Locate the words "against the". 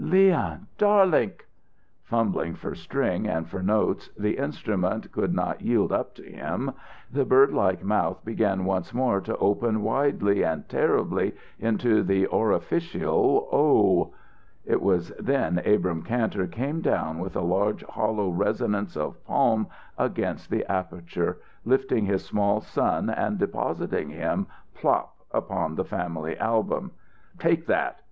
19.99-20.65